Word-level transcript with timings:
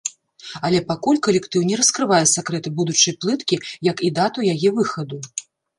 Але 0.69 0.79
пакуль 0.91 1.19
калектыў 1.27 1.61
не 1.69 1.75
раскрывае 1.81 2.23
сакрэты 2.35 2.69
будучай 2.81 3.13
плыткі, 3.27 3.55
як 3.93 3.97
і 4.11 4.15
дату 4.21 4.53
яе 4.57 4.69
выхаду. 4.83 5.27